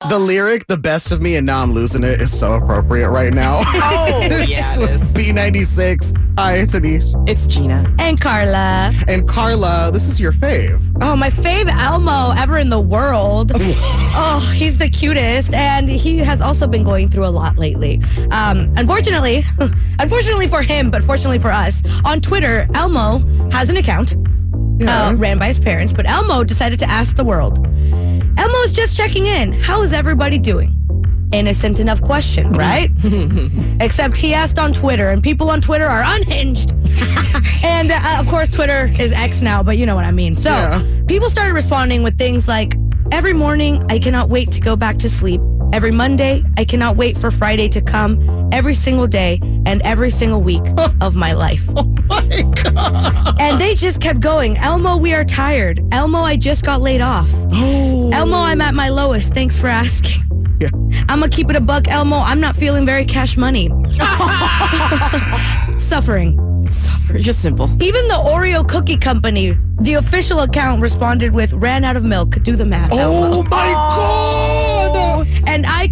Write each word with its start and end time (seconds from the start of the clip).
The 0.00 0.18
lyric, 0.18 0.66
the 0.66 0.76
best 0.76 1.10
of 1.10 1.22
me, 1.22 1.36
and 1.36 1.46
now 1.46 1.62
I'm 1.62 1.72
losing 1.72 2.04
it, 2.04 2.20
is 2.20 2.38
so 2.38 2.52
appropriate 2.52 3.08
right 3.08 3.32
now. 3.32 3.62
Oh, 3.64 4.20
yeah, 4.46 4.78
it 4.78 4.90
is. 4.90 5.14
B96. 5.14 6.34
Hi, 6.38 6.56
it's 6.56 6.74
Anish. 6.74 7.26
It's 7.26 7.46
Gina. 7.46 7.82
And 7.98 8.20
Carla. 8.20 8.92
And 9.08 9.26
Carla, 9.26 9.88
this 9.90 10.06
is 10.10 10.20
your 10.20 10.32
fave. 10.32 10.82
Oh, 11.00 11.16
my 11.16 11.30
fave 11.30 11.68
Elmo 11.68 12.32
ever 12.36 12.58
in 12.58 12.68
the 12.68 12.78
world. 12.80 13.52
oh, 13.54 14.52
he's 14.54 14.76
the 14.76 14.90
cutest. 14.90 15.54
And 15.54 15.88
he 15.88 16.18
has 16.18 16.42
also 16.42 16.66
been 16.66 16.84
going 16.84 17.08
through 17.08 17.24
a 17.24 17.32
lot 17.32 17.56
lately. 17.56 18.02
Um, 18.32 18.70
unfortunately, 18.76 19.44
unfortunately 19.98 20.46
for 20.46 20.60
him, 20.60 20.90
but 20.90 21.02
fortunately 21.02 21.38
for 21.38 21.50
us, 21.50 21.82
on 22.04 22.20
Twitter, 22.20 22.66
Elmo 22.74 23.20
has 23.50 23.70
an 23.70 23.78
account 23.78 24.14
Yeah. 24.78 25.06
uh, 25.08 25.14
ran 25.14 25.38
by 25.38 25.46
his 25.46 25.58
parents, 25.58 25.94
but 25.94 26.06
Elmo 26.06 26.44
decided 26.44 26.78
to 26.80 26.86
ask 26.86 27.16
the 27.16 27.24
world. 27.24 27.66
Elmo's 28.46 28.70
just 28.70 28.96
checking 28.96 29.26
in. 29.26 29.52
How 29.52 29.82
is 29.82 29.92
everybody 29.92 30.38
doing? 30.38 30.72
Innocent 31.32 31.80
enough 31.80 32.00
question, 32.00 32.52
right? 32.52 32.90
Except 33.80 34.16
he 34.16 34.34
asked 34.34 34.60
on 34.60 34.72
Twitter, 34.72 35.08
and 35.10 35.20
people 35.20 35.50
on 35.50 35.60
Twitter 35.60 35.84
are 35.84 36.02
unhinged. 36.04 36.70
and 37.64 37.90
uh, 37.90 38.16
of 38.20 38.28
course, 38.28 38.48
Twitter 38.48 38.88
is 39.00 39.10
X 39.10 39.42
now, 39.42 39.64
but 39.64 39.78
you 39.78 39.84
know 39.84 39.96
what 39.96 40.04
I 40.04 40.12
mean. 40.12 40.36
So 40.36 40.50
Yeah. 40.50 40.80
people 41.08 41.28
started 41.28 41.54
responding 41.54 42.04
with 42.04 42.16
things 42.16 42.46
like, 42.46 42.74
Every 43.12 43.32
morning, 43.32 43.84
I 43.88 43.98
cannot 44.00 44.28
wait 44.30 44.50
to 44.52 44.60
go 44.60 44.74
back 44.76 44.96
to 44.98 45.08
sleep. 45.08 45.40
Every 45.72 45.90
Monday, 45.90 46.42
I 46.56 46.64
cannot 46.64 46.96
wait 46.96 47.18
for 47.18 47.30
Friday 47.30 47.68
to 47.68 47.80
come. 47.82 48.18
Every 48.52 48.72
single 48.74 49.06
day 49.06 49.38
and 49.66 49.82
every 49.82 50.08
single 50.10 50.40
week 50.40 50.62
of 51.00 51.16
my 51.16 51.32
life. 51.32 51.64
Oh 51.76 51.84
my 52.08 52.42
God. 52.64 53.36
And 53.40 53.60
they 53.60 53.74
just 53.74 54.00
kept 54.00 54.20
going. 54.20 54.56
Elmo, 54.58 54.96
we 54.96 55.12
are 55.12 55.24
tired. 55.24 55.80
Elmo, 55.92 56.20
I 56.20 56.36
just 56.36 56.64
got 56.64 56.80
laid 56.80 57.00
off. 57.02 57.28
Oh. 57.52 58.10
Elmo, 58.12 58.36
I'm 58.38 58.60
at 58.62 58.74
my 58.74 58.88
lowest. 58.88 59.34
Thanks 59.34 59.60
for 59.60 59.66
asking. 59.66 60.22
Yeah. 60.60 60.68
I'm 61.10 61.20
gonna 61.20 61.28
keep 61.28 61.50
it 61.50 61.56
a 61.56 61.60
buck, 61.60 61.88
Elmo. 61.88 62.16
I'm 62.16 62.40
not 62.40 62.56
feeling 62.56 62.86
very 62.86 63.04
cash 63.04 63.36
money. 63.36 63.68
Suffering. 65.78 66.40
Suffer. 66.66 67.18
Just 67.18 67.42
simple. 67.42 67.66
Even 67.82 68.08
the 68.08 68.14
Oreo 68.14 68.66
Cookie 68.66 68.96
Company, 68.96 69.54
the 69.82 69.94
official 69.94 70.40
account 70.40 70.80
responded 70.82 71.32
with 71.32 71.52
ran 71.52 71.84
out 71.84 71.96
of 71.96 72.02
milk. 72.04 72.30
Do 72.42 72.56
the 72.56 72.64
math, 72.64 72.90
Oh 72.92 72.98
Elmo. 72.98 73.42
my 73.42 73.48
God. 73.50 73.56
And 73.56 73.56
I 73.56 73.58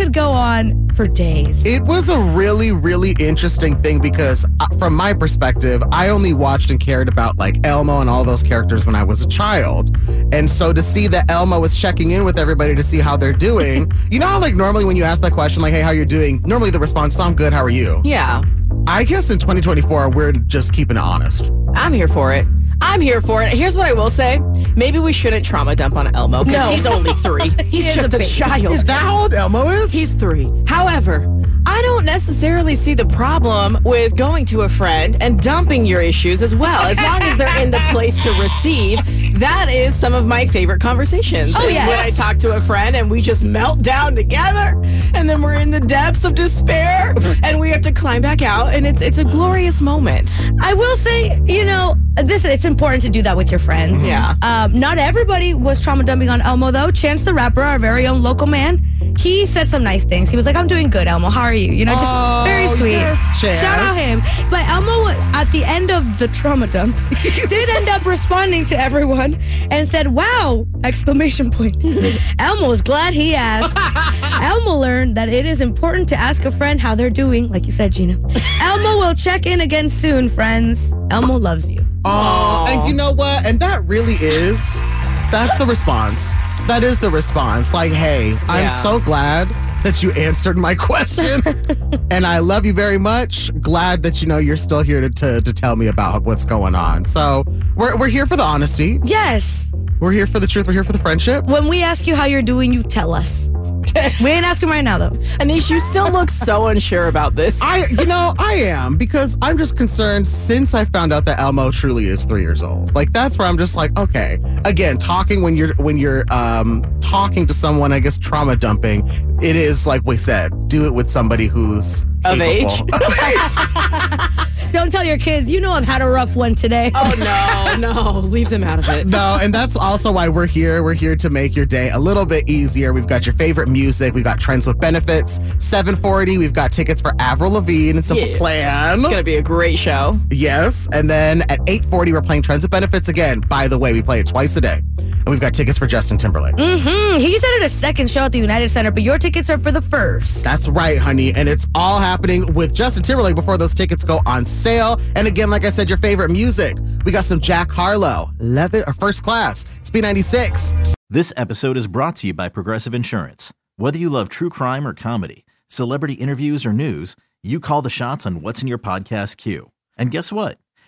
could 0.00 0.14
go 0.14 0.30
on 0.30 0.88
for 0.94 1.06
days. 1.06 1.62
It 1.66 1.82
was 1.82 2.08
a 2.08 2.18
really, 2.18 2.72
really 2.72 3.14
interesting 3.20 3.76
thing 3.82 4.00
because, 4.00 4.46
uh, 4.58 4.66
from 4.78 4.94
my 4.94 5.12
perspective, 5.12 5.82
I 5.92 6.08
only 6.08 6.32
watched 6.32 6.70
and 6.70 6.80
cared 6.80 7.06
about 7.06 7.36
like 7.36 7.66
Elmo 7.66 8.00
and 8.00 8.08
all 8.08 8.24
those 8.24 8.42
characters 8.42 8.86
when 8.86 8.94
I 8.94 9.02
was 9.02 9.22
a 9.22 9.28
child. 9.28 9.94
And 10.32 10.50
so 10.50 10.72
to 10.72 10.82
see 10.82 11.06
that 11.08 11.30
Elmo 11.30 11.60
was 11.60 11.78
checking 11.78 12.12
in 12.12 12.24
with 12.24 12.38
everybody 12.38 12.74
to 12.74 12.82
see 12.82 12.98
how 12.98 13.18
they're 13.18 13.34
doing, 13.34 13.92
you 14.10 14.18
know 14.18 14.26
how, 14.26 14.40
like, 14.40 14.54
normally 14.54 14.86
when 14.86 14.96
you 14.96 15.04
ask 15.04 15.20
that 15.20 15.32
question, 15.32 15.60
like, 15.60 15.74
hey, 15.74 15.82
how 15.82 15.90
you 15.90 16.06
doing? 16.06 16.40
Normally 16.46 16.70
the 16.70 16.80
response, 16.80 17.20
I'm 17.20 17.34
good, 17.34 17.52
how 17.52 17.62
are 17.62 17.68
you? 17.68 18.00
Yeah. 18.02 18.42
I 18.86 19.04
guess 19.04 19.28
in 19.28 19.38
2024, 19.38 20.08
we're 20.12 20.32
just 20.32 20.72
keeping 20.72 20.96
it 20.96 21.02
honest. 21.02 21.50
I'm 21.74 21.92
here 21.92 22.08
for 22.08 22.32
it. 22.32 22.46
I'm 22.90 23.00
here 23.00 23.20
for 23.20 23.40
it. 23.44 23.52
Here's 23.52 23.76
what 23.76 23.86
I 23.86 23.92
will 23.92 24.10
say. 24.10 24.40
Maybe 24.74 24.98
we 24.98 25.12
shouldn't 25.12 25.44
trauma 25.44 25.76
dump 25.76 25.94
on 25.94 26.12
Elmo 26.16 26.42
because 26.42 26.58
No. 26.68 26.70
he's 26.74 26.86
only 26.86 27.12
three. 27.12 27.50
He's 27.64 27.86
is 27.86 27.94
just 27.94 28.14
a 28.14 28.18
a, 28.20 28.24
child. 28.24 28.72
Is 28.72 28.82
that 28.84 29.00
how 29.00 29.16
old 29.22 29.32
Elmo 29.32 29.68
is? 29.68 29.92
He's 29.92 30.14
three. 30.14 30.50
However, 30.66 31.24
I 31.66 31.80
don't 31.82 32.04
necessarily 32.04 32.74
see 32.74 32.94
the 32.94 33.06
problem 33.06 33.78
with 33.84 34.16
going 34.16 34.44
to 34.46 34.62
a 34.62 34.68
friend 34.68 35.16
and 35.20 35.40
dumping 35.40 35.86
your 35.86 36.00
issues 36.00 36.42
as 36.42 36.56
well. 36.56 36.80
As 36.82 36.98
long 37.00 37.22
as 37.22 37.36
they're 37.36 37.62
in 37.62 37.70
the 37.70 37.80
place 37.90 38.20
to 38.24 38.32
receive, 38.40 38.98
that 39.38 39.68
is 39.70 39.94
some 39.94 40.12
of 40.12 40.26
my 40.26 40.44
favorite 40.46 40.80
conversations. 40.80 41.54
Oh, 41.56 41.64
is 41.66 41.74
yes. 41.74 41.88
When 41.88 41.98
I 41.98 42.10
talk 42.10 42.38
to 42.38 42.56
a 42.56 42.60
friend 42.60 42.96
and 42.96 43.08
we 43.08 43.20
just 43.20 43.44
melt 43.44 43.82
down 43.82 44.16
together 44.16 44.80
and 45.14 45.28
then 45.28 45.42
we're 45.42 45.59
in 45.72 45.80
the 45.80 45.86
depths 45.86 46.24
of 46.24 46.34
despair 46.34 47.14
and 47.44 47.60
we 47.60 47.70
have 47.70 47.80
to 47.80 47.92
climb 47.92 48.20
back 48.20 48.42
out 48.42 48.74
and 48.74 48.86
it's 48.86 49.00
it's 49.00 49.18
a 49.18 49.24
glorious 49.24 49.80
moment. 49.80 50.40
I 50.60 50.74
will 50.74 50.96
say, 50.96 51.40
you 51.46 51.64
know, 51.64 51.94
this 52.16 52.44
it's 52.44 52.64
important 52.64 53.02
to 53.04 53.08
do 53.08 53.22
that 53.22 53.36
with 53.36 53.50
your 53.52 53.60
friends. 53.60 54.06
Yeah. 54.06 54.34
Um, 54.42 54.72
not 54.72 54.98
everybody 54.98 55.54
was 55.54 55.80
trauma 55.80 56.02
dumping 56.02 56.28
on 56.28 56.42
Elmo 56.42 56.70
though. 56.72 56.90
Chance 56.90 57.24
the 57.24 57.34
Rapper, 57.34 57.62
our 57.62 57.78
very 57.78 58.06
own 58.06 58.20
local 58.20 58.46
man, 58.48 58.82
he 59.22 59.46
said 59.46 59.66
some 59.66 59.82
nice 59.82 60.04
things. 60.04 60.30
He 60.30 60.36
was 60.36 60.46
like, 60.46 60.56
"I'm 60.56 60.66
doing 60.66 60.88
good, 60.88 61.06
Elmo. 61.06 61.28
How 61.30 61.42
are 61.42 61.54
you?" 61.54 61.72
You 61.72 61.84
know, 61.84 61.92
just 61.92 62.04
Oh, 62.06 62.42
very 62.46 62.68
sweet. 62.68 62.92
yes, 62.92 63.60
Shout 63.60 63.78
out 63.78 63.94
him. 63.96 64.20
But 64.50 64.66
Elmo, 64.68 65.08
at 65.34 65.44
the 65.52 65.62
end 65.64 65.90
of 65.90 66.18
the 66.18 66.28
trauma 66.28 66.66
dump, 66.66 66.96
did 67.48 67.68
end 67.68 67.88
up 67.88 68.04
responding 68.06 68.64
to 68.66 68.76
everyone 68.78 69.38
and 69.70 69.86
said, 69.86 70.06
"Wow!" 70.08 70.66
Exclamation 70.84 71.50
point. 71.50 71.84
Elmo 72.38 72.68
was 72.68 72.82
glad 72.82 73.14
he 73.14 73.34
asked. 73.34 73.76
Elmo 74.42 74.74
learned 74.78 75.16
that 75.16 75.28
it 75.28 75.44
is 75.46 75.60
important 75.60 76.08
to 76.10 76.16
ask 76.16 76.44
a 76.44 76.50
friend 76.50 76.80
how 76.80 76.94
they're 76.94 77.10
doing, 77.10 77.48
like 77.48 77.66
you 77.66 77.72
said, 77.72 77.92
Gina. 77.92 78.14
Elmo 78.62 78.98
will 79.00 79.14
check 79.14 79.46
in 79.46 79.60
again 79.60 79.88
soon, 79.88 80.28
friends. 80.28 80.92
Elmo 81.10 81.36
loves 81.36 81.70
you. 81.70 81.84
Oh, 82.04 82.64
and 82.68 82.88
you 82.88 82.94
know 82.94 83.12
what? 83.12 83.44
And 83.44 83.60
that 83.60 83.84
really 83.84 84.14
is, 84.14 84.80
that's 85.30 85.56
the 85.58 85.66
response. 85.66 86.34
That 86.66 86.82
is 86.82 86.98
the 86.98 87.10
response. 87.10 87.72
Like, 87.72 87.92
hey, 87.92 88.36
I'm 88.48 88.70
so 88.82 89.00
glad 89.00 89.48
that 89.82 90.02
you 90.02 90.12
answered 90.12 90.58
my 90.58 90.74
question. 90.74 91.40
and 92.10 92.26
I 92.26 92.38
love 92.38 92.66
you 92.66 92.72
very 92.72 92.98
much. 92.98 93.50
Glad 93.60 94.02
that 94.02 94.20
you 94.20 94.28
know 94.28 94.38
you're 94.38 94.56
still 94.56 94.82
here 94.82 95.00
to, 95.00 95.10
to, 95.10 95.40
to 95.40 95.52
tell 95.52 95.76
me 95.76 95.86
about 95.86 96.24
what's 96.24 96.44
going 96.44 96.74
on. 96.74 97.04
So 97.04 97.44
we're, 97.76 97.96
we're 97.96 98.08
here 98.08 98.26
for 98.26 98.36
the 98.36 98.42
honesty. 98.42 99.00
Yes. 99.04 99.70
We're 100.00 100.12
here 100.12 100.26
for 100.26 100.40
the 100.40 100.46
truth. 100.46 100.66
We're 100.66 100.74
here 100.74 100.84
for 100.84 100.92
the 100.92 100.98
friendship. 100.98 101.46
When 101.46 101.68
we 101.68 101.82
ask 101.82 102.06
you 102.06 102.14
how 102.14 102.24
you're 102.24 102.42
doing, 102.42 102.72
you 102.72 102.82
tell 102.82 103.14
us. 103.14 103.50
we 104.22 104.30
ain't 104.30 104.44
asking 104.44 104.68
right 104.68 104.82
now, 104.82 104.98
though. 104.98 105.10
Anish, 105.40 105.70
you 105.70 105.80
still 105.80 106.10
look 106.12 106.30
so 106.30 106.66
unsure 106.66 107.08
about 107.08 107.34
this. 107.34 107.60
I, 107.62 107.84
you 107.90 108.04
know, 108.06 108.34
I 108.38 108.54
am 108.54 108.96
because 108.96 109.36
I'm 109.42 109.56
just 109.58 109.76
concerned 109.76 110.26
since 110.28 110.74
I 110.74 110.84
found 110.84 111.12
out 111.12 111.24
that 111.24 111.38
Elmo 111.38 111.70
truly 111.70 112.04
is 112.06 112.24
three 112.24 112.42
years 112.42 112.62
old. 112.62 112.94
Like 112.94 113.12
that's 113.12 113.38
where 113.38 113.48
I'm 113.48 113.58
just 113.58 113.76
like, 113.76 113.98
okay. 113.98 114.38
Again, 114.64 114.98
talking 114.98 115.42
when 115.42 115.56
you're 115.56 115.74
when 115.76 115.98
you're 115.98 116.24
um 116.30 116.82
talking 117.00 117.46
to 117.46 117.54
someone, 117.54 117.92
I 117.92 117.98
guess 118.00 118.16
trauma 118.18 118.56
dumping. 118.56 119.08
It 119.42 119.56
is 119.56 119.86
like 119.86 120.02
we 120.04 120.16
said, 120.16 120.52
do 120.68 120.84
it 120.86 120.94
with 120.94 121.08
somebody 121.08 121.46
who's 121.46 122.04
Of 122.24 122.38
capable. 122.38 122.42
age? 122.42 122.80
Of 122.92 123.02
age. 123.02 124.46
Don't 124.72 124.90
tell 124.90 125.04
your 125.04 125.18
kids, 125.18 125.50
you 125.50 125.60
know 125.60 125.72
I've 125.72 125.84
had 125.84 126.00
a 126.00 126.08
rough 126.08 126.36
one 126.36 126.54
today. 126.54 126.90
Oh 126.94 127.76
no, 127.78 127.92
no, 127.92 128.20
leave 128.20 128.50
them 128.50 128.62
out 128.62 128.78
of 128.78 128.88
it. 128.88 129.06
No, 129.06 129.38
and 129.40 129.52
that's 129.52 129.76
also 129.76 130.12
why 130.12 130.28
we're 130.28 130.46
here. 130.46 130.82
We're 130.82 130.94
here 130.94 131.16
to 131.16 131.28
make 131.30 131.56
your 131.56 131.66
day 131.66 131.90
a 131.90 131.98
little 131.98 132.24
bit 132.24 132.48
easier. 132.48 132.92
We've 132.92 133.06
got 133.06 133.26
your 133.26 133.34
favorite 133.34 133.68
music. 133.68 134.14
We've 134.14 134.24
got 134.24 134.38
trends 134.38 134.66
with 134.66 134.78
benefits. 134.78 135.40
740. 135.58 136.38
We've 136.38 136.52
got 136.52 136.72
tickets 136.72 137.00
for 137.00 137.12
Avril 137.18 137.52
Lavigne 137.52 137.96
and 137.96 138.04
Simple 138.04 138.26
Yeah. 138.28 138.38
Plan. 138.38 138.98
It's 139.00 139.08
gonna 139.08 139.22
be 139.22 139.36
a 139.36 139.42
great 139.42 139.78
show. 139.78 140.18
Yes. 140.30 140.88
And 140.92 141.10
then 141.10 141.42
at 141.42 141.58
840, 141.66 142.12
we're 142.12 142.22
playing 142.22 142.42
Trends 142.42 142.64
of 142.64 142.70
Benefits 142.70 143.08
again. 143.08 143.40
By 143.40 143.66
the 143.68 143.78
way, 143.78 143.92
we 143.92 144.02
play 144.02 144.20
it 144.20 144.26
twice 144.26 144.56
a 144.56 144.60
day. 144.60 144.82
And 145.20 145.28
we've 145.28 145.40
got 145.40 145.54
tickets 145.54 145.78
for 145.78 145.86
Justin 145.86 146.18
Timberlake. 146.18 146.56
Mm, 146.56 147.18
he 147.18 147.38
said 147.38 147.48
it 147.54 147.62
a 147.62 147.68
second 147.68 148.10
show 148.10 148.20
at 148.22 148.32
the 148.32 148.38
United 148.38 148.68
Center, 148.68 148.90
but 148.90 149.02
your 149.02 149.18
tickets 149.18 149.50
are 149.50 149.58
for 149.58 149.70
the 149.72 149.82
first. 149.82 150.42
That's 150.44 150.68
right, 150.68 150.98
honey. 150.98 151.32
And 151.34 151.48
it's 151.48 151.66
all 151.74 151.98
happening 151.98 152.52
with 152.54 152.74
Justin 152.74 153.02
Timberlake 153.02 153.34
before 153.34 153.58
those 153.58 153.74
tickets 153.74 154.04
go 154.04 154.20
on 154.26 154.44
sale. 154.44 155.00
And 155.16 155.26
again, 155.26 155.50
like 155.50 155.64
I 155.64 155.70
said, 155.70 155.88
your 155.88 155.98
favorite 155.98 156.30
music. 156.30 156.76
We 157.04 157.12
got 157.12 157.24
some 157.24 157.40
Jack 157.40 157.70
Harlow, 157.70 158.32
Love 158.38 158.74
It 158.74 158.84
or 158.86 158.92
First 158.92 159.22
Class. 159.22 159.64
It's 159.76 159.90
B96. 159.90 160.94
This 161.08 161.32
episode 161.36 161.76
is 161.76 161.88
brought 161.88 162.14
to 162.16 162.28
you 162.28 162.34
by 162.34 162.48
Progressive 162.48 162.94
Insurance. 162.94 163.52
Whether 163.76 163.98
you 163.98 164.08
love 164.10 164.28
true 164.28 164.48
crime 164.50 164.86
or 164.86 164.94
comedy, 164.94 165.44
celebrity 165.66 166.14
interviews 166.14 166.64
or 166.64 166.72
news, 166.72 167.16
you 167.42 167.58
call 167.58 167.82
the 167.82 167.90
shots 167.90 168.26
on 168.26 168.42
what's 168.42 168.62
in 168.62 168.68
your 168.68 168.78
podcast 168.78 169.36
queue. 169.36 169.72
And 169.98 170.12
guess 170.12 170.30
what? 170.30 170.59